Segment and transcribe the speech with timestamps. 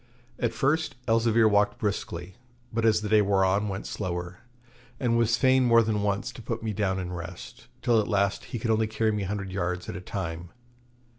[0.39, 2.33] At first Elzevir walked briskly,
[2.73, 4.39] but as the day wore on went slower,
[4.99, 8.45] and was fain more than once to put me down and rest, till at last
[8.45, 10.49] he could only carry me a hundred yards at a time.